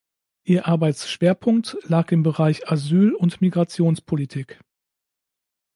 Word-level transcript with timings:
Ihr 0.43 0.65
Arbeitsschwerpunkt 0.67 1.77
lag 1.83 2.11
im 2.11 2.23
Bereich 2.23 2.67
Asyl- 2.71 3.13
und 3.13 3.39
Migrationspolitik. 3.39 4.59